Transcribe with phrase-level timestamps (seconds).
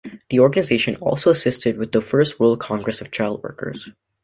[0.31, 3.87] The organization also assisted with the First World Congress of Child Workers.